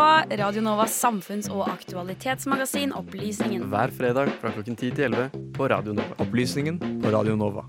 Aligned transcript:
på 0.00 0.36
Radio 0.36 0.62
Novas 0.62 1.04
samfunns- 1.04 1.50
og 1.52 1.66
aktualitetsmagasin 1.68 2.92
Opplysningen. 2.96 3.66
Hver 3.68 3.90
fredag 3.92 4.30
fra 4.40 4.48
klokken 4.54 4.76
10 4.76 4.94
til 4.96 5.04
11 5.10 5.26
på 5.52 5.66
Radio 5.68 5.92
Nova. 5.92 6.14
Opplysningen 6.24 6.78
på 7.02 7.10
Radio 7.12 7.34
Nova. 7.36 7.66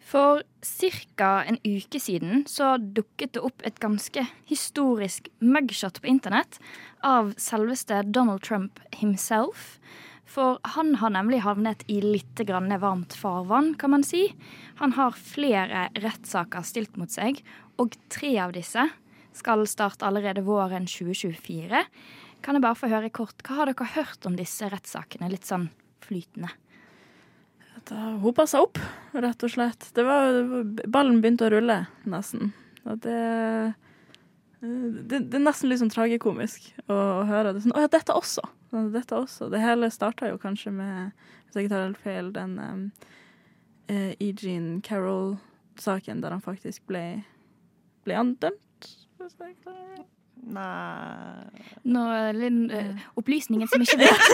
For 0.00 0.40
ca. 0.62 1.44
en 1.44 1.60
uke 1.60 2.00
siden 2.00 2.46
så 2.48 2.78
dukket 2.78 3.36
det 3.36 3.44
opp 3.44 3.60
et 3.68 3.76
ganske 3.82 4.24
historisk 4.48 5.28
mugshot 5.40 6.00
på 6.00 6.08
internett 6.08 6.56
av 7.02 7.34
selveste 7.36 8.00
Donald 8.08 8.40
Trump 8.40 8.80
himself. 9.02 9.74
For 10.24 10.58
han 10.74 10.94
har 11.02 11.12
nemlig 11.12 11.42
havnet 11.44 11.84
i 11.92 12.00
litt 12.00 12.40
varmt 12.80 13.14
farvann, 13.14 13.74
kan 13.78 13.90
man 13.92 14.04
si. 14.04 14.32
Han 14.80 14.96
har 14.96 15.12
flere 15.12 15.88
rettssaker 16.00 16.64
stilt 16.64 16.96
mot 16.96 17.10
seg, 17.10 17.42
og 17.76 17.94
tre 18.08 18.32
av 18.40 18.54
disse 18.56 18.88
skal 19.34 19.66
starte 19.66 20.06
allerede 20.06 20.44
våren 20.46 20.86
2024. 20.86 21.84
Kan 22.44 22.56
jeg 22.56 22.64
bare 22.64 22.78
få 22.78 22.90
høre 22.92 23.12
kort, 23.12 23.40
hva 23.44 23.60
har 23.60 23.70
dere 23.70 23.92
hørt 23.96 24.26
om 24.28 24.36
disse 24.38 24.68
rettssakene? 24.70 25.30
Litt 25.32 25.48
sånn 25.48 25.70
flytende. 26.04 26.52
Det 27.84 28.00
hun 28.22 28.32
passa 28.36 28.62
opp, 28.64 28.78
rett 29.12 29.42
og 29.44 29.52
slett. 29.52 29.90
Det 29.96 30.04
var, 30.06 30.38
ballen 30.88 31.20
begynte 31.20 31.48
å 31.48 31.52
rulle, 31.52 31.82
nesten. 32.08 32.54
Og 32.88 33.00
det, 33.04 33.18
det, 34.60 35.20
det 35.20 35.36
er 35.36 35.44
nesten 35.44 35.68
litt 35.72 35.82
sånn 35.82 35.92
tragikomisk 35.92 36.70
å, 36.86 36.94
å 36.94 37.24
høre 37.28 37.54
det 37.54 37.64
sånn 37.64 37.72
Å 37.76 37.84
ja, 37.84 37.90
dette 37.92 38.16
også! 38.16 38.44
Dette 38.94 39.16
også. 39.16 39.48
Det 39.52 39.62
hele 39.62 39.90
starta 39.92 40.30
jo 40.30 40.40
kanskje 40.40 40.72
med, 40.74 41.26
hvis 41.44 41.58
jeg 41.58 41.66
ikke 41.66 41.74
tar 41.74 41.86
helt 41.86 42.02
feil, 42.02 42.32
den 42.34 42.58
um, 42.58 42.82
uh, 43.90 44.12
Eugene 44.18 44.80
Carroll-saken 44.82 46.22
der 46.24 46.34
han 46.34 46.44
faktisk 46.44 46.86
ble, 46.90 47.04
ble 48.06 48.18
andømt. 48.18 48.90
Nei 50.44 51.44
Nå, 51.88 52.02
Linn, 52.36 52.64
uh, 52.72 53.04
opplysningen 53.20 53.68
som 53.70 53.84
ikke 53.84 53.96
vet. 54.02 54.24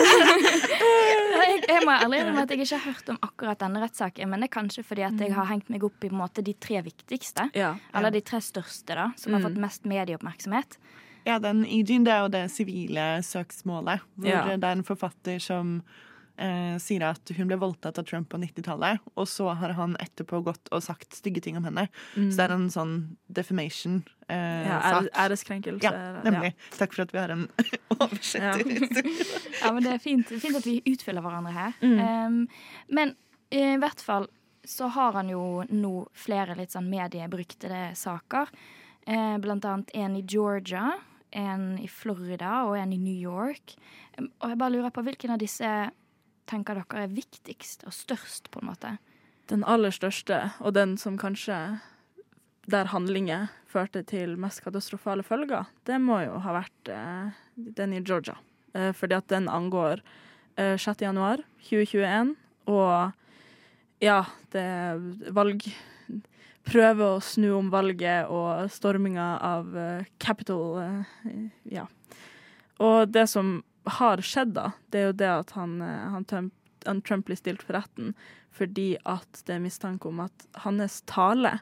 jeg, 1.41 1.61
jeg 1.69 1.83
må 1.87 1.93
ærlig 1.95 2.21
innrømme 2.21 2.43
at 2.43 2.51
jeg 2.51 2.65
ikke 2.65 2.79
har 2.79 2.85
hørt 2.87 3.11
om 3.13 3.19
akkurat 3.27 3.61
denne 3.61 3.83
rettssaken, 3.83 4.31
men 4.31 4.43
det 4.43 4.49
er 4.49 4.55
kanskje 4.57 4.83
fordi 4.87 5.05
at 5.07 5.21
jeg 5.21 5.35
har 5.35 5.47
hengt 5.51 5.71
meg 5.71 5.85
opp 5.87 6.03
i 6.07 6.11
måte, 6.11 6.43
de 6.45 6.55
tre 6.59 6.81
viktigste. 6.85 7.47
Ja. 7.57 7.73
Eller 7.95 8.15
de 8.15 8.23
tre 8.25 8.41
største, 8.43 8.97
da, 8.97 9.11
som 9.19 9.37
har 9.37 9.45
fått 9.45 9.59
mest 9.61 9.87
medieoppmerksomhet. 9.87 10.79
Ja, 11.25 11.39
den 11.39 11.63
Eugene, 11.65 12.05
det 12.05 12.13
er 12.13 12.21
jo 12.25 12.31
det 12.33 12.45
sivile 12.51 13.09
søksmålet. 13.25 14.01
Hvor 14.17 14.27
Ja. 14.31 14.45
det 14.57 14.63
er 14.63 14.71
en 14.79 14.83
forfatter 14.83 15.39
som 15.41 15.81
eh, 16.41 16.77
sier 16.81 17.03
at 17.05 17.29
hun 17.37 17.45
ble 17.47 17.57
voldtatt 17.61 17.99
av 17.99 18.05
Trump 18.09 18.29
på 18.31 18.37
90-tallet, 18.41 18.99
og 19.15 19.27
så 19.29 19.51
har 19.53 19.73
han 19.77 19.95
etterpå 20.01 20.39
gått 20.43 20.71
og 20.73 20.81
sagt 20.81 21.13
stygge 21.13 21.41
ting 21.45 21.57
om 21.59 21.63
henne. 21.67 21.83
Så 22.15 22.37
det 22.39 22.45
er 22.47 22.53
en 22.55 22.69
sånn 22.73 22.93
defamation-sak. 23.29 24.09
Eh, 24.31 24.65
Ja, 24.65 25.01
æreskrenkelse. 25.27 25.83
ja, 25.83 26.21
nemlig. 26.23 26.53
Takk 26.79 26.93
for 26.95 27.03
at 27.03 27.11
vi 27.13 27.19
har 27.19 27.29
en 27.35 27.47
oversetter. 27.99 29.03
Ja, 29.61 29.71
men 29.75 29.83
det 29.83 29.93
er 29.93 29.99
fint, 30.01 30.27
fint 30.41 30.55
at 30.57 30.65
vi 30.65 30.79
utfyller 30.89 31.21
hverandre 31.21 31.53
her. 31.53 31.73
Mm. 31.83 31.99
Um, 31.99 32.47
men 32.89 33.15
i 33.51 33.75
hvert 33.77 34.01
fall 34.01 34.27
så 34.65 34.87
har 34.93 35.13
han 35.13 35.29
jo 35.29 35.63
nå 35.69 36.07
flere 36.13 36.55
litt 36.57 36.71
sånn 36.73 36.89
mediebryktede 36.89 37.91
saker. 37.97 38.49
Eh, 39.05 39.37
blant 39.41 39.65
annet 39.65 39.89
en 39.97 40.15
i 40.15 40.21
Georgia, 40.21 40.91
en 41.31 41.77
i 41.79 41.87
Florida 41.87 42.63
og 42.67 42.77
en 42.79 42.93
i 42.93 42.99
New 42.99 43.15
York. 43.15 43.75
Og 44.19 44.49
jeg 44.49 44.59
bare 44.59 44.73
lurer 44.75 44.93
på 44.93 45.03
hvilken 45.05 45.33
av 45.35 45.41
disse 45.41 45.69
tenker 46.49 46.81
dere 46.81 47.05
er 47.05 47.13
viktigst 47.15 47.85
og 47.87 47.95
størst, 47.95 48.51
på 48.51 48.61
en 48.61 48.71
måte? 48.71 48.95
Den 49.51 49.63
aller 49.67 49.93
største, 49.93 50.51
og 50.59 50.75
den 50.75 50.97
som 50.99 51.17
kanskje 51.19 51.57
der 52.71 52.91
handlinger 52.91 53.49
førte 53.71 54.03
til 54.07 54.35
mest 54.39 54.61
katastrofale 54.63 55.23
følger, 55.25 55.69
det 55.87 55.97
må 56.03 56.21
jo 56.25 56.37
ha 56.43 56.55
vært 56.59 56.91
eh, 56.91 57.31
den 57.55 57.95
i 57.95 58.03
Georgia. 58.03 58.37
Eh, 58.75 58.91
fordi 58.95 59.17
at 59.17 59.29
den 59.31 59.49
angår 59.51 60.03
eh, 60.57 60.77
6. 60.77 61.01
januar 61.01 61.43
2021, 61.69 62.35
og 62.71 63.11
ja, 64.01 64.21
det 64.53 64.67
valg 65.35 65.65
Prøve 66.67 67.07
å 67.15 67.21
snu 67.23 67.49
om 67.57 67.71
valget 67.73 68.29
og 68.29 68.69
storminga 68.71 69.31
av 69.41 69.77
eh, 69.77 70.09
Capitol. 70.21 70.77
eh, 70.83 71.47
ja. 71.73 71.87
Og 72.81 73.09
det 73.09 73.27
som 73.29 73.59
har 73.97 74.21
skjedd, 74.25 74.53
da, 74.57 74.71
det 74.89 74.99
er 74.99 75.09
jo 75.09 75.17
det 75.21 75.31
at 75.31 75.55
han, 75.57 75.79
eh, 75.81 76.05
han, 76.13 76.25
Trump, 76.29 76.53
han 76.85 77.01
Trump 77.01 77.25
blir 77.29 77.39
stilt 77.39 77.65
for 77.65 77.79
retten 77.79 78.13
fordi 78.51 78.97
at 79.07 79.43
det 79.47 79.55
er 79.55 79.63
mistanke 79.63 80.09
om 80.09 80.19
at 80.25 80.45
hans 80.65 80.99
tale 81.07 81.53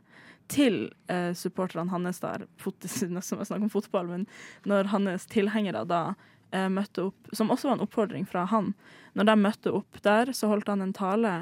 til 0.50 0.88
eh, 1.12 1.32
supporterne 1.38 1.92
hans 1.94 2.20
der, 2.24 2.48
som 3.22 3.40
er 3.40 3.48
snakk 3.48 3.62
om 3.62 3.72
fotball, 3.72 4.10
men 4.10 4.26
når 4.66 4.90
hans 4.94 5.28
tilhengere 5.30 5.86
da 5.88 6.16
eh, 6.52 6.66
møtte 6.72 7.10
opp, 7.12 7.30
som 7.32 7.54
også 7.54 7.70
var 7.70 7.78
en 7.78 7.86
oppfordring 7.86 8.26
fra 8.30 8.48
han, 8.50 8.74
når 9.14 9.30
de 9.30 9.38
møtte 9.44 9.76
opp 9.76 10.02
der, 10.06 10.34
så 10.34 10.50
holdt 10.50 10.72
han 10.72 10.82
en 10.82 10.96
tale 10.98 11.34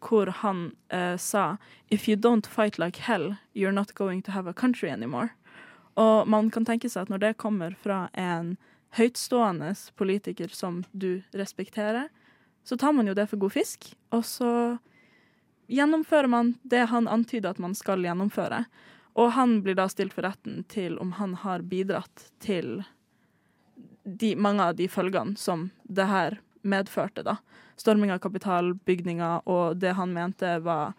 hvor 0.00 0.26
han 0.42 0.72
uh, 0.92 1.16
sa 1.16 1.56
If 1.88 2.08
you 2.08 2.16
don't 2.16 2.46
fight 2.46 2.78
like 2.78 3.00
hell, 3.00 3.34
you're 3.54 3.72
not 3.72 3.94
going 3.94 4.22
to 4.22 4.30
have 4.30 4.50
a 4.50 4.52
country 4.52 4.88
anymore. 4.88 5.28
Og 5.94 6.28
man 6.28 6.50
kan 6.50 6.64
tenke 6.64 6.90
seg 6.90 7.06
at 7.06 7.12
når 7.12 7.18
det 7.18 7.38
kommer 7.42 7.74
fra 7.82 8.08
en 8.14 8.56
høytstående 8.94 9.72
politiker 9.98 10.48
som 10.48 10.84
du 10.92 11.22
respekterer, 11.32 12.08
så 12.64 12.76
tar 12.76 12.92
man 12.92 13.08
jo 13.08 13.14
det 13.16 13.26
for 13.30 13.40
god 13.40 13.54
fisk, 13.56 13.88
og 14.12 14.24
så 14.28 14.52
gjennomfører 15.68 16.28
man 16.28 16.54
det 16.62 16.86
han 16.92 17.08
antyder 17.08 17.50
at 17.50 17.62
man 17.62 17.74
skal 17.74 18.04
gjennomføre. 18.04 18.64
Og 19.18 19.32
han 19.34 19.58
blir 19.64 19.76
da 19.78 19.88
stilt 19.90 20.14
for 20.14 20.28
retten 20.28 20.62
til 20.70 20.98
om 21.02 21.16
han 21.18 21.34
har 21.42 21.64
bidratt 21.66 22.28
til 22.44 22.82
de, 24.04 24.34
mange 24.36 24.64
av 24.64 24.76
de 24.78 24.86
følgene 24.88 25.36
som 25.36 25.68
det 25.84 26.06
her 26.08 26.38
medførte, 26.62 27.24
da. 27.26 27.38
Storming 27.78 28.12
av 28.14 28.22
kapitalbygninger 28.24 29.46
og 29.46 29.78
det 29.78 29.94
han 29.98 30.14
mente 30.14 30.56
var 30.64 30.96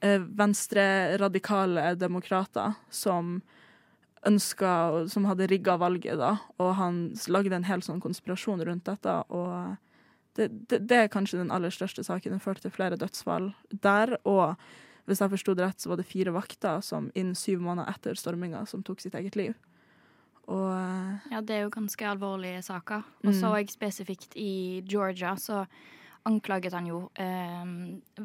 eh, 0.00 0.22
venstre-radikale 0.22 1.94
demokrater 1.98 2.78
som 2.90 3.40
ønska 4.22 5.08
Som 5.10 5.24
hadde 5.24 5.48
rigga 5.50 5.74
valget, 5.76 6.14
da. 6.18 6.36
Og 6.62 6.76
han 6.78 7.10
lagde 7.26 7.56
en 7.56 7.66
hel 7.66 7.82
sånn 7.82 7.98
konspirasjon 8.00 8.62
rundt 8.62 8.86
dette. 8.86 9.14
Og 9.34 9.74
det, 10.38 10.46
det, 10.70 10.78
det 10.86 10.96
er 10.96 11.10
kanskje 11.10 11.40
den 11.40 11.50
aller 11.50 11.74
største 11.74 12.04
saken. 12.06 12.36
Den 12.36 12.44
førte 12.44 12.62
til 12.62 12.70
flere 12.70 12.96
dødsfall 13.00 13.50
der. 13.82 14.14
Og 14.22 14.54
hvis 15.10 15.20
jeg 15.24 15.32
forsto 15.32 15.56
det 15.58 15.66
rett, 15.66 15.82
så 15.82 15.90
var 15.90 15.98
det 15.98 16.06
fire 16.06 16.30
vakter 16.34 16.80
som 16.86 17.10
innen 17.18 17.34
syv 17.34 17.64
måneder 17.66 17.90
etter 17.90 18.14
storminga 18.14 18.62
som 18.70 18.84
tok 18.86 19.02
sitt 19.02 19.18
eget 19.18 19.34
liv. 19.34 19.58
Og 20.52 21.32
Ja, 21.32 21.40
det 21.40 21.56
er 21.56 21.64
jo 21.66 21.72
ganske 21.72 22.06
alvorlige 22.08 22.62
saker. 22.66 23.02
Og 23.24 23.34
så 23.34 23.54
òg 23.56 23.72
spesifikt 23.72 24.36
i 24.36 24.82
Georgia 24.88 25.34
så 25.40 25.64
anklaget 26.28 26.74
han 26.76 26.86
jo 26.86 27.00
eh, 27.18 27.64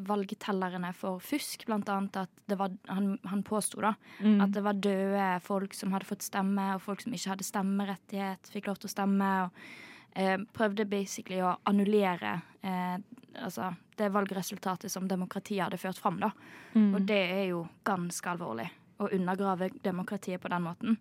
valgtellerne 0.08 0.92
for 0.94 1.22
fusk, 1.24 1.66
blant 1.66 1.90
annet 1.90 2.20
at 2.22 2.44
det 2.46 2.58
var 2.60 2.76
Han, 2.92 3.16
han 3.26 3.44
påsto 3.44 3.82
da 3.82 3.96
mm, 4.20 4.42
at 4.44 4.54
det 4.54 4.64
var 4.64 4.78
døde 4.78 5.28
folk 5.42 5.74
som 5.74 5.96
hadde 5.96 6.06
fått 6.06 6.26
stemme, 6.28 6.76
og 6.76 6.84
folk 6.84 7.02
som 7.02 7.14
ikke 7.14 7.34
hadde 7.34 7.48
stemmerettighet, 7.48 8.52
fikk 8.54 8.70
lov 8.70 8.82
til 8.82 8.92
å 8.92 8.94
stemme. 8.94 9.32
og 9.48 10.20
eh, 10.20 10.38
Prøvde 10.54 10.86
basically 10.86 11.42
å 11.42 11.56
annullere 11.66 12.38
eh, 12.62 12.98
altså 13.42 13.72
det 13.98 14.12
valgresultatet 14.14 14.92
som 14.94 15.08
demokratiet 15.10 15.66
hadde 15.66 15.82
ført 15.82 15.98
fram. 15.98 16.20
da. 16.22 16.32
mm. 16.74 16.92
Og 16.94 17.02
det 17.02 17.24
er 17.40 17.46
jo 17.52 17.66
ganske 17.88 18.30
alvorlig. 18.30 18.70
Å 18.98 19.10
undergrave 19.14 19.70
demokratiet 19.86 20.42
på 20.42 20.50
den 20.50 20.64
måten. 20.66 20.96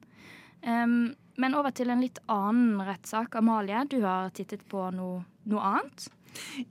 Em, 0.62 1.14
men 1.36 1.56
over 1.56 1.74
til 1.76 1.90
en 1.92 2.02
litt 2.02 2.20
annen 2.32 2.80
rettssak. 2.86 3.36
Amalie, 3.38 3.84
du 3.90 4.00
har 4.04 4.30
tittet 4.36 4.64
på 4.70 4.88
noe, 4.96 5.24
noe 5.48 5.72
annet? 5.72 6.08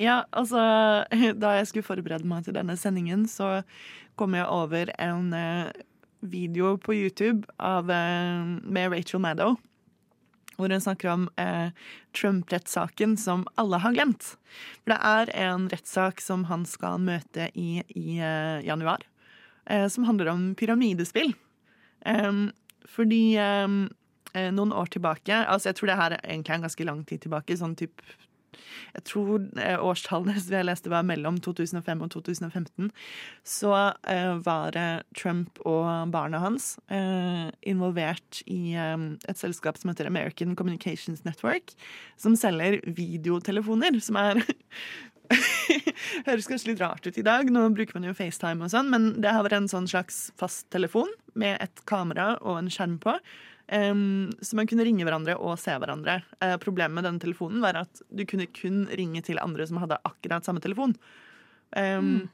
Ja, 0.01 0.24
altså 0.30 0.60
Da 1.42 1.56
jeg 1.57 1.69
skulle 1.69 1.88
forberede 1.88 2.27
meg 2.30 2.45
til 2.45 2.57
denne 2.57 2.77
sendingen, 2.80 3.27
så 3.30 3.62
kom 4.19 4.36
jeg 4.38 4.48
over 4.50 4.92
en 5.01 5.31
eh, 5.36 5.71
video 6.25 6.75
på 6.81 6.95
YouTube 6.95 7.45
av, 7.60 7.89
eh, 7.92 8.44
med 8.63 8.94
Rachel 8.94 9.21
Maddow. 9.24 9.57
Hvor 10.56 10.71
hun 10.71 10.81
snakker 10.81 11.12
om 11.12 11.25
eh, 11.42 11.74
Trump-rettssaken 12.15 13.18
som 13.19 13.44
alle 13.60 13.81
har 13.83 13.95
glemt. 13.98 14.36
For 14.83 14.94
det 14.94 15.00
er 15.04 15.31
en 15.50 15.68
rettssak 15.74 16.24
som 16.24 16.45
han 16.48 16.63
skal 16.69 17.01
møte 17.04 17.50
i, 17.60 17.81
i 17.92 18.21
eh, 18.24 18.63
januar. 18.63 19.04
Eh, 19.65 19.88
som 19.92 20.07
handler 20.07 20.31
om 20.31 20.54
pyramidespill. 20.56 21.33
Em, 22.06 22.54
fordi 22.92 23.24
eh, 23.42 24.52
noen 24.52 24.76
år 24.76 24.92
tilbake 24.94 25.44
Altså 25.46 25.72
jeg 25.72 25.80
tror 25.80 25.92
det 25.92 26.00
her 26.00 26.18
er 26.20 26.32
en 26.34 26.46
ganske 26.46 26.88
lang 26.88 27.04
tid 27.08 27.26
tilbake. 27.26 27.58
Sånn 27.58 27.78
typ 27.80 28.04
jeg 28.96 29.04
tror 29.10 29.44
eh, 29.60 29.82
årstallene 29.84 30.40
som 30.40 30.56
jeg 30.56 30.68
leste 30.68 30.92
var 30.92 31.04
mellom 31.08 31.38
2005 31.44 32.04
og 32.06 32.12
2015, 32.14 32.88
så 33.44 33.74
uh, 33.92 34.36
var 34.46 34.78
Trump 35.18 35.60
og 35.68 36.14
barna 36.14 36.40
hans 36.40 36.78
uh, 36.92 37.52
involvert 37.68 38.40
i 38.48 38.78
um, 38.80 39.10
et 39.28 39.42
selskap 39.42 39.78
som 39.80 39.92
heter 39.92 40.08
American 40.08 40.56
Communications 40.56 41.26
Network, 41.28 41.76
som 42.16 42.38
selger 42.40 42.80
videotelefoner, 42.88 44.00
som 44.00 44.20
er 44.22 44.40
høres 46.27 46.47
kanskje 46.50 46.71
litt 46.71 46.83
rart 46.83 47.07
ut 47.07 47.17
i 47.19 47.25
dag. 47.25 47.50
Nå 47.51 47.67
bruker 47.75 47.97
man 47.97 48.07
jo 48.09 48.15
FaceTime 48.17 48.65
og 48.65 48.71
sånn, 48.73 48.91
men 48.94 49.09
det 49.23 49.33
har 49.33 49.45
vært 49.45 49.59
en 49.59 49.71
sånn 49.71 49.89
slags 49.89 50.29
fasttelefon 50.39 51.12
med 51.39 51.59
et 51.63 51.83
kamera 51.89 52.35
og 52.41 52.59
en 52.62 52.71
skjerm 52.71 52.97
på. 53.03 53.17
Um, 53.65 54.29
så 54.45 54.59
man 54.59 54.67
kunne 54.69 54.85
ringe 54.85 55.06
hverandre 55.07 55.38
og 55.41 55.57
se 55.62 55.73
hverandre. 55.73 56.19
Uh, 56.38 56.56
problemet 56.62 56.97
med 56.97 57.07
denne 57.07 57.21
telefonen 57.21 57.63
var 57.63 57.79
at 57.81 58.03
du 58.13 58.25
kunne 58.29 58.50
kun 58.53 58.85
ringe 58.94 59.23
til 59.25 59.41
andre 59.41 59.65
som 59.65 59.81
hadde 59.81 60.01
akkurat 60.06 60.45
samme 60.45 60.62
telefon. 60.63 60.94
Um, 61.75 62.12
mm. 62.12 62.27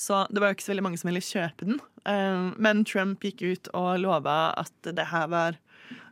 Så 0.00 0.24
det 0.30 0.40
var 0.40 0.50
jo 0.50 0.56
ikke 0.56 0.66
så 0.66 0.72
veldig 0.72 0.86
mange 0.88 1.00
som 1.00 1.10
ville 1.10 1.24
kjøpe 1.24 1.68
den. 1.68 1.82
Um, 2.08 2.54
men 2.60 2.82
Trump 2.88 3.24
gikk 3.24 3.44
ut 3.44 3.70
og 3.76 4.00
lova 4.02 4.54
at 4.60 4.90
det 4.96 5.10
her 5.12 5.28
var 5.32 5.60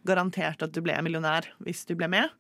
garantert 0.09 0.63
at 0.65 0.75
du 0.75 0.81
ble 0.85 0.95
millionær 1.05 1.49
hvis 1.65 1.85
du 1.89 1.97
ble 1.99 2.11
med. 2.13 2.31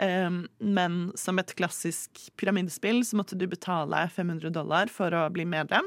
Um, 0.00 0.44
men 0.58 1.12
som 1.14 1.38
et 1.38 1.52
klassisk 1.54 2.24
pyramidespill 2.40 3.04
så 3.06 3.18
måtte 3.20 3.38
du 3.38 3.46
betale 3.46 4.00
500 4.10 4.50
dollar 4.54 4.90
for 4.90 5.14
å 5.14 5.28
bli 5.34 5.46
medlem. 5.46 5.86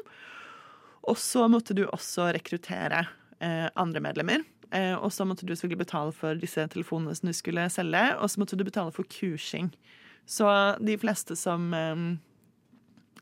Og 1.07 1.19
så 1.19 1.47
måtte 1.51 1.75
du 1.75 1.85
også 1.87 2.29
rekruttere 2.35 3.05
uh, 3.43 3.67
andre 3.75 4.03
medlemmer. 4.03 4.45
Uh, 4.73 4.95
og 4.99 5.11
så 5.15 5.27
måtte 5.27 5.47
du 5.47 5.53
selvfølgelig 5.55 5.85
betale 5.85 6.15
for 6.15 6.39
disse 6.39 6.63
telefonene 6.71 7.15
som 7.15 7.29
du 7.29 7.35
skulle 7.35 7.67
selge, 7.71 8.05
og 8.19 8.31
så 8.31 8.43
måtte 8.43 8.59
du 8.59 8.65
betale 8.67 8.95
for 8.95 9.07
kursing. 9.11 9.71
Så 10.27 10.47
de 10.83 10.97
fleste 10.99 11.37
som 11.39 11.69
um, 11.71 12.07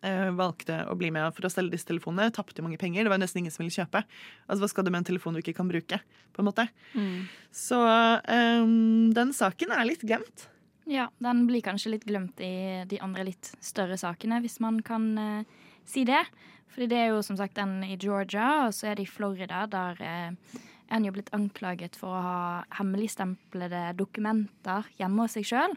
uh, 0.01 0.31
valgte 0.37 0.79
å 0.89 0.97
bli 0.97 1.11
med 1.13 1.33
for 1.37 1.45
å 1.45 1.53
selge 1.53 1.77
disse 1.77 1.89
telefonene, 1.89 2.33
tapte 2.33 2.65
mange 2.65 2.81
penger. 2.81 3.05
Det 3.05 3.13
var 3.13 3.21
nesten 3.21 3.43
ingen 3.43 3.53
som 3.53 3.61
ville 3.61 3.77
kjøpe. 3.77 4.01
Altså, 4.47 4.63
Hva 4.63 4.71
skal 4.73 4.87
du 4.87 4.93
med 4.93 5.03
en 5.03 5.09
telefon 5.13 5.37
du 5.37 5.41
ikke 5.41 5.57
kan 5.61 5.69
bruke? 5.69 6.01
på 6.35 6.43
en 6.43 6.49
måte? 6.49 6.67
Mm. 6.93 7.27
Så 7.55 7.79
um, 7.79 9.13
den 9.15 9.31
saken 9.35 9.71
er 9.71 9.87
litt 9.87 10.03
glemt. 10.03 10.49
Ja, 10.85 11.07
den 11.17 11.45
blir 11.49 11.63
kanskje 11.65 11.95
litt 11.95 12.05
glemt 12.05 12.39
i 12.43 12.85
de 12.85 12.99
andre 13.01 13.25
litt 13.25 13.49
større 13.63 13.97
sakene, 13.97 14.37
hvis 14.43 14.59
man 14.61 14.83
kan 14.85 15.07
eh, 15.17 15.61
si 15.87 16.03
det. 16.05 16.21
Fordi 16.69 16.89
det 16.91 16.99
er 16.99 17.07
jo 17.09 17.23
som 17.25 17.37
sagt 17.39 17.57
den 17.57 17.79
i 17.87 17.95
Georgia, 17.97 18.67
og 18.67 18.75
så 18.75 18.91
er 18.91 18.99
det 18.99 19.07
i 19.07 19.09
Florida, 19.09 19.63
der 19.71 20.01
eh, 20.05 20.59
er 20.85 20.93
han 20.93 21.07
jo 21.07 21.13
blitt 21.15 21.31
anklaget 21.33 21.97
for 21.97 22.13
å 22.13 22.21
ha 22.21 22.41
hemmeligstemplede 22.77 23.95
dokumenter 23.97 24.85
hjemme 24.99 25.25
hos 25.25 25.37
seg 25.39 25.47
sjøl. 25.49 25.73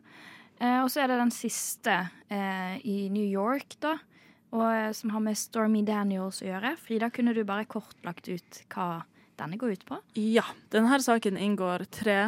Eh, 0.60 0.80
og 0.82 0.90
så 0.92 1.04
er 1.04 1.08
det 1.08 1.20
den 1.22 1.32
siste 1.32 1.96
i 2.28 2.96
New 3.08 3.24
York, 3.24 3.78
da, 3.80 3.94
og, 4.52 4.90
som 4.96 5.14
har 5.14 5.22
med 5.24 5.38
Stormy 5.40 5.80
Daniels 5.86 6.42
å 6.42 6.50
gjøre. 6.50 6.74
Frida, 6.82 7.08
kunne 7.14 7.32
du 7.32 7.40
bare 7.48 7.64
kort 7.70 7.96
lagt 8.04 8.28
ut 8.28 8.60
hva 8.74 9.06
denne 9.40 9.56
går 9.56 9.78
ut 9.78 9.86
på? 9.88 10.02
Ja. 10.20 10.44
Denne 10.74 11.00
saken 11.00 11.40
inngår 11.40 11.86
tre 11.94 12.18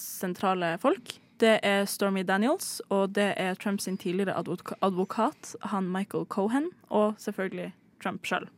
sentrale 0.00 0.72
folk. 0.82 1.14
Det 1.36 1.58
er 1.62 1.84
Stormy 1.84 2.22
Daniels, 2.24 2.80
og 2.88 3.12
det 3.16 3.34
er 3.36 3.58
Trumps 3.60 3.84
tidligere 3.84 4.36
advokat, 4.80 5.54
han 5.60 5.90
Michael 5.92 6.24
Cohen, 6.26 6.70
og 6.88 7.18
selvfølgelig 7.20 7.72
Trump 8.02 8.24
sjøl. 8.24 8.48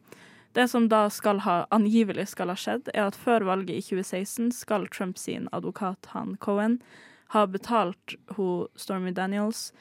Det 0.54 0.68
som 0.70 0.88
da 0.88 1.08
skal 1.10 1.42
ha, 1.44 1.66
angivelig 1.74 2.28
skal 2.32 2.52
ha 2.52 2.56
skjedd, 2.58 2.88
er 2.94 3.08
at 3.08 3.18
før 3.18 3.44
valget 3.46 3.76
i 3.76 3.82
2016 3.82 4.52
skal 4.52 4.86
Trumps 4.94 5.28
advokat, 5.52 6.10
han 6.14 6.36
Cohen, 6.40 6.80
ha 7.34 7.46
betalt 7.46 8.14
hun 8.36 8.68
Stormy 8.76 9.12
Daniels 9.12 9.72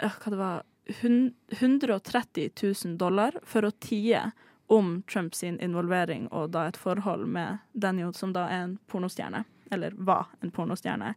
hva 0.00 0.30
det 0.32 0.38
var, 0.40 0.62
130 0.86 2.50
000 2.62 2.96
dollar 3.00 3.36
for 3.46 3.64
å 3.64 3.72
tie 3.80 4.30
om 4.72 5.02
Trumps 5.08 5.42
involvering 5.44 6.26
og 6.32 6.50
da 6.52 6.66
et 6.68 6.76
forhold 6.76 7.28
med 7.28 7.62
Daniel, 7.72 8.12
som 8.14 8.32
da 8.32 8.48
er 8.50 8.66
en 8.66 8.78
pornostjerne. 8.88 9.44
Eller 9.72 9.94
var 9.96 10.32
en 10.42 10.52
pornostjerne. 10.52 11.14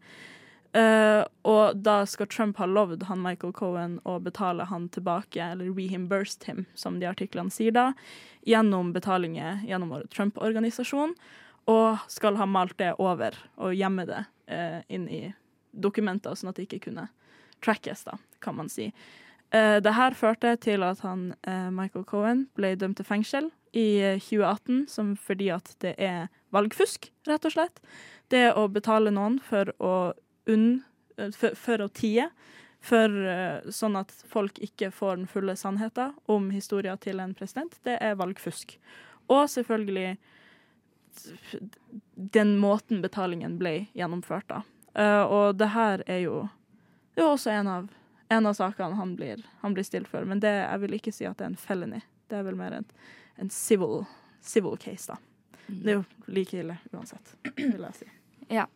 Uh, 0.77 1.23
og 1.47 1.79
da 1.81 2.03
skal 2.05 2.27
Trump 2.29 2.59
ha 2.61 2.67
lovd 2.69 3.07
han 3.07 3.23
Michael 3.23 3.53
Cohen 3.55 3.95
å 4.05 4.17
betale 4.21 4.67
han 4.69 4.85
tilbake, 4.93 5.41
eller 5.41 5.71
reimbursed 5.73 6.45
him, 6.45 6.65
som 6.77 6.99
de 7.01 7.07
artiklene 7.09 7.53
sier 7.53 7.73
da, 7.73 7.91
gjennom 8.45 8.91
betalinger 8.93 9.63
gjennom 9.65 9.95
Trump-organisasjon, 10.13 11.15
og 11.71 12.03
skal 12.11 12.37
ha 12.39 12.45
malt 12.47 12.77
det 12.79 12.93
over 13.01 13.35
og 13.57 13.73
gjemme 13.75 14.05
det 14.07 14.21
uh, 14.53 14.83
inn 14.93 15.07
i 15.09 15.23
dokumenter, 15.71 16.37
sånn 16.37 16.51
at 16.51 16.59
det 16.59 16.67
ikke 16.67 16.91
kunne 16.91 17.07
trackes, 17.65 18.05
da, 18.05 18.19
kan 18.43 18.59
man 18.59 18.69
si. 18.69 18.91
Uh, 19.49 19.79
det 19.81 19.95
her 19.97 20.13
førte 20.19 20.53
til 20.61 20.85
at 20.85 21.01
han, 21.07 21.31
Michael 21.73 22.05
Cohen 22.05 22.45
ble 22.59 22.75
dømt 22.77 23.01
til 23.01 23.07
fengsel 23.07 23.49
i 23.73 24.19
2018 24.21 24.85
som 24.91 25.15
fordi 25.17 25.49
at 25.55 25.73
det 25.81 25.95
er 25.97 26.29
valgfusk, 26.53 27.09
rett 27.27 27.49
og 27.49 27.55
slett. 27.55 27.81
Det 28.29 28.51
å 28.53 28.67
betale 28.71 29.11
noen 29.15 29.41
for 29.43 29.73
å 29.81 29.93
unn 30.49 30.81
eh, 31.17 31.31
for, 31.55 31.83
å 31.83 31.89
tie. 31.93 32.29
For, 32.87 33.09
uh, 33.09 33.67
sånn 33.73 33.97
at 33.99 34.13
folk 34.29 34.59
ikke 34.63 34.91
får 34.93 35.17
den 35.17 35.29
fulle 35.29 35.55
sannheten 35.57 36.13
om 36.29 36.51
historien 36.53 36.99
til 37.01 37.19
en 37.19 37.33
president. 37.35 37.73
Det 37.83 37.97
er 38.01 38.19
valgfusk. 38.19 38.77
Og 39.33 39.47
selvfølgelig 39.49 40.17
den 42.13 42.57
måten 42.61 43.01
betalingen 43.01 43.57
ble 43.57 43.87
gjennomført 43.97 44.47
da. 44.51 44.61
Uh, 44.97 45.23
og 45.25 45.57
det 45.57 45.71
her 45.73 46.03
er 46.09 46.21
jo, 46.23 46.41
det 47.15 47.23
er 47.25 47.31
også 47.31 47.53
en 47.53 47.69
av, 47.69 47.89
en 48.33 48.49
av 48.49 48.55
sakene 48.57 48.97
han 48.97 49.15
blir, 49.17 49.43
han 49.61 49.75
blir, 49.77 49.85
stilt 49.85 50.09
for. 50.09 50.25
Men 50.25 50.41
det, 50.43 50.53
jeg 50.53 50.83
vil 50.85 50.97
ikke 50.97 51.13
si 51.13 51.27
at 51.29 51.37
det 51.37 51.47
er 51.47 51.53
en 51.53 51.61
felony. 51.61 52.01
Det 52.29 52.39
er 52.39 52.47
vel 52.47 52.57
mer 52.59 52.79
en, 52.79 52.87
en 53.41 53.51
civil, 53.53 54.05
civil 54.41 54.77
case, 54.81 55.13
da. 55.13 55.19
Det 55.67 55.91
er 55.91 55.97
jo 55.99 56.31
like 56.31 56.55
ille 56.55 56.77
uansett, 56.95 57.35
vil 57.57 57.81
jeg 57.81 57.95
si. 57.97 58.09
Ja. 58.53 58.69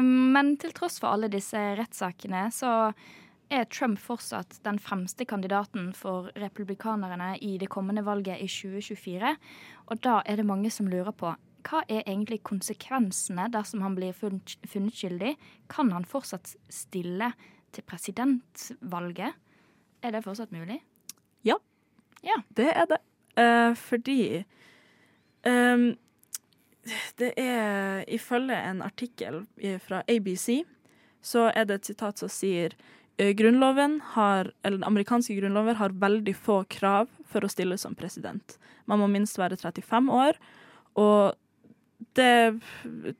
Ehm, 0.00 0.32
men 0.32 0.54
til 0.60 0.72
tross 0.76 1.00
for 1.00 1.14
alle 1.14 1.30
disse 1.32 1.58
rettssakene, 1.78 2.48
så 2.54 2.92
er 3.50 3.66
Trump 3.66 3.98
fortsatt 3.98 4.60
den 4.62 4.78
fremste 4.78 5.26
kandidaten 5.26 5.90
for 5.96 6.30
republikanerne 6.38 7.34
i 7.42 7.56
det 7.58 7.68
kommende 7.70 8.04
valget 8.06 8.38
i 8.38 8.46
2024. 8.46 9.36
Og 9.90 10.02
da 10.04 10.20
er 10.24 10.38
det 10.38 10.46
mange 10.46 10.70
som 10.70 10.90
lurer 10.90 11.12
på 11.12 11.34
hva 11.66 11.82
er 11.92 12.06
egentlig 12.06 12.38
konsekvensene 12.46 13.50
dersom 13.52 13.82
han 13.84 13.96
blir 13.98 14.14
funnet, 14.16 14.54
funnet 14.64 14.96
skyldig? 14.96 15.34
Kan 15.68 15.90
han 15.92 16.06
fortsatt 16.08 16.54
stille 16.72 17.32
til 17.74 17.84
presidentvalget? 17.84 19.34
Er 20.00 20.14
det 20.14 20.24
fortsatt 20.24 20.54
mulig? 20.54 20.78
Ja, 21.44 21.58
ja. 22.24 22.38
det 22.56 22.70
er 22.72 22.86
det. 22.88 23.02
Uh, 23.36 23.74
fordi 23.76 24.44
um, 25.46 25.92
det 27.20 27.32
er 27.40 28.04
ifølge 28.08 28.56
en 28.56 28.82
artikkel 28.82 29.42
fra 29.84 30.02
ABC, 30.08 30.62
så 31.20 31.50
er 31.54 31.68
det 31.68 31.80
et 31.80 31.92
sitat 31.92 32.22
som 32.22 32.32
sier 32.32 32.76
«Eh, 33.20 33.34
Grunnloven 33.36 34.00
har, 34.14 34.52
eller 34.62 34.78
Den 34.78 34.88
amerikanske 34.88 35.36
grunnloven 35.36 35.76
har 35.76 35.92
veldig 35.92 36.32
få 36.36 36.62
krav 36.72 37.10
for 37.28 37.44
å 37.44 37.52
stille 37.52 37.76
som 37.78 37.94
president. 37.94 38.56
Man 38.88 39.02
må 39.02 39.10
minst 39.12 39.38
være 39.38 39.58
35 39.60 40.08
år, 40.08 40.40
og 40.96 41.36
det 42.16 42.60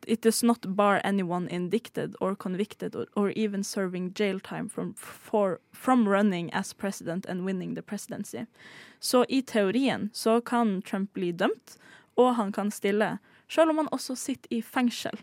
It 0.07 0.23
does 0.23 0.43
not 0.43 0.67
bar 0.67 1.01
anyone 1.05 1.49
indicted 1.49 2.17
or 2.21 2.35
convicted 2.35 2.97
or, 2.97 3.07
or 3.15 3.31
even 3.37 3.63
serving 3.63 4.13
jail 4.15 4.41
time 4.41 4.69
from, 4.69 4.95
for, 4.95 5.61
from 5.73 6.09
running 6.09 6.51
as 6.55 6.73
president 6.73 7.27
and 7.27 7.45
winning 7.45 7.75
the 7.75 7.83
presidency. 7.83 8.47
Så 9.01 9.25
i 9.29 9.43
teorien 9.43 10.11
så 10.13 10.41
kan 10.41 10.83
Trump 10.83 11.13
bli 11.13 11.33
dømt, 11.33 11.77
og 12.19 12.35
han 12.39 12.53
kan 12.53 12.73
stille 12.75 13.19
selv 13.51 13.73
om 13.73 13.83
han 13.83 13.91
også 13.95 14.15
sitter 14.19 14.55
i 14.55 14.63
fengsel. 14.63 15.17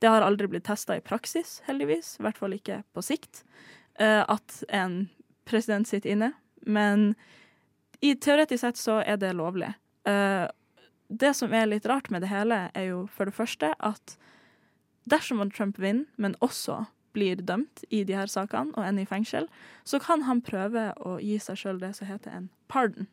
Det 0.00 0.10
har 0.10 0.24
aldri 0.24 0.48
blitt 0.50 0.66
testa 0.66 0.96
i 0.96 1.04
praksis, 1.04 1.60
heldigvis, 1.68 2.16
i 2.18 2.24
hvert 2.24 2.40
fall 2.40 2.56
ikke 2.56 2.82
på 2.96 3.04
sikt, 3.04 3.44
uh, 4.00 4.24
at 4.24 4.62
en 4.68 5.04
president 5.48 5.88
sitter 5.88 6.14
inne. 6.14 6.32
Men 6.64 7.12
i 8.04 8.14
teoretisk 8.16 8.64
sett 8.64 8.80
så 8.80 9.00
er 9.04 9.20
det 9.20 9.34
lovlig. 9.36 9.74
Uh, 10.08 10.48
det 11.08 11.34
som 11.36 11.52
er 11.52 11.68
litt 11.68 11.86
rart 11.86 12.10
med 12.10 12.24
det 12.24 12.32
hele, 12.32 12.66
er 12.74 12.90
jo 12.90 13.04
for 13.12 13.28
det 13.28 13.36
første 13.36 13.72
at 13.78 14.16
dersom 15.08 15.42
Trump 15.52 15.78
vinner, 15.78 16.08
men 16.16 16.36
også 16.40 16.86
blir 17.14 17.38
dømt 17.46 17.84
i 17.94 18.02
de 18.04 18.16
her 18.16 18.30
sakene 18.30 18.74
og 18.74 18.86
ender 18.88 19.04
i 19.04 19.08
fengsel, 19.08 19.46
så 19.86 20.00
kan 20.02 20.24
han 20.26 20.42
prøve 20.42 20.88
å 20.98 21.18
gi 21.22 21.36
seg 21.38 21.60
sjøl 21.60 21.78
det 21.82 21.92
som 21.98 22.08
heter 22.08 22.34
en 22.34 22.48
pardon. 22.72 23.06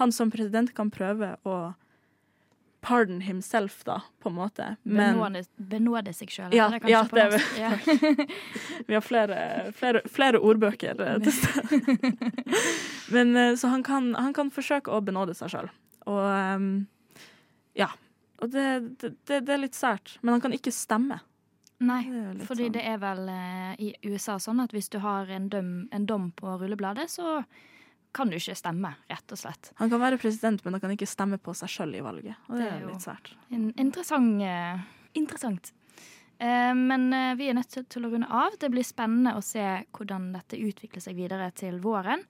Han 0.00 0.12
som 0.12 0.32
president 0.32 0.74
kan 0.76 0.90
prøve 0.92 1.34
å 1.48 1.56
pardon 2.82 3.20
himself, 3.20 3.84
da, 3.84 4.02
på 4.18 4.28
en 4.28 4.34
måte. 4.34 4.76
Men, 4.82 5.14
benåde, 5.14 5.44
benåde 5.56 6.12
seg 6.12 6.32
sjøl. 6.34 6.54
Ja, 6.56 6.66
det, 6.72 6.80
ja, 6.90 7.04
det 7.14 7.38
ja. 7.58 7.70
Vi 8.88 8.96
har 8.96 9.04
flere, 9.06 9.36
flere, 9.78 10.02
flere 10.10 10.40
ordbøker 10.42 10.98
eh, 10.98 11.20
til 11.22 11.36
stede. 11.36 12.10
Men 13.14 13.36
eh, 13.38 13.54
så 13.56 13.70
han 13.70 13.86
kan, 13.86 14.10
han 14.18 14.34
kan, 14.34 14.50
forsøke 14.50 14.90
å 14.90 14.98
benåde 15.04 15.36
seg 15.38 15.54
sjøl. 15.54 15.70
Og 16.10 16.24
um, 16.26 16.70
ja. 17.78 17.92
Og 18.42 18.50
det, 18.50 18.66
det, 18.98 19.14
det, 19.30 19.46
er 19.46 19.62
litt 19.62 19.78
sært. 19.78 20.16
Men 20.20 20.36
han 20.36 20.42
kan 20.48 20.58
ikke 20.58 20.74
stemme. 20.74 21.22
Nei, 21.82 22.02
fordi 22.46 22.66
sånn. 22.66 22.74
det 22.74 22.82
er 22.86 22.98
vel 23.02 23.28
uh, 23.30 23.72
i 23.78 23.94
USA 24.10 24.40
sånn 24.42 24.62
at 24.62 24.74
hvis 24.74 24.90
du 24.90 24.98
har 25.02 25.30
en, 25.30 25.46
døm, 25.50 25.70
en 25.94 26.10
dom 26.10 26.32
på 26.34 26.58
rullebladet, 26.58 27.06
så 27.14 27.44
kan 28.12 28.30
du 28.30 28.38
ikke 28.38 28.56
stemme, 28.58 28.94
rett 29.10 29.34
og 29.34 29.40
slett. 29.40 29.72
Han 29.80 29.92
kan 29.92 30.02
være 30.02 30.20
president, 30.20 30.64
men 30.64 30.76
han 30.76 30.84
kan 30.84 30.94
ikke 30.94 31.08
stemme 31.10 31.38
på 31.40 31.54
seg 31.56 31.70
sjøl 31.72 31.94
i 31.98 32.02
valget. 32.04 32.40
Og 32.48 32.58
det, 32.58 32.66
det 32.66 32.72
er, 32.72 32.88
litt 32.88 33.06
svært. 33.06 33.32
interessant. 33.52 34.42
Uh, 34.42 34.82
interessant. 35.18 35.72
Uh, 36.42 36.72
men 36.76 37.08
uh, 37.14 37.32
vi 37.38 37.48
er 37.48 37.56
nødt 37.56 37.72
til, 37.72 38.04
å 38.04 38.12
runde 38.12 38.28
av. 38.28 38.58
Det 38.60 38.72
blir 38.72 38.86
spennende 38.86 39.36
å 39.38 39.44
se 39.44 39.64
hvordan 39.96 40.32
dette 40.36 40.60
utvikler 40.60 41.04
seg 41.04 41.16
videre 41.18 41.48
til 41.56 41.80
våren. 41.82 42.26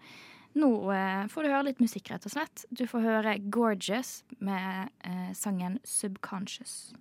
Nå 0.52 0.92
eh, 0.92 1.26
får 1.32 1.44
du 1.44 1.48
høre 1.48 1.68
litt 1.70 1.80
musikk, 1.80 2.10
rett 2.12 2.26
og 2.28 2.34
slett. 2.34 2.64
Du 2.68 2.84
får 2.88 3.06
høre 3.06 3.38
Gorgeous 3.52 4.20
med 4.44 4.90
eh, 5.06 5.30
sangen 5.36 5.78
Subconscious. 5.84 6.92